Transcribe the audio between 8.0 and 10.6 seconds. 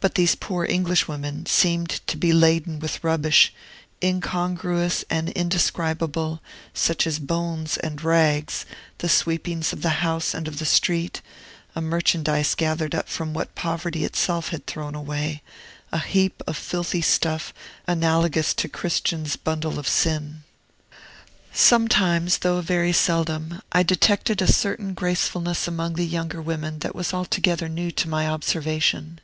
rags, the sweepings of the house and of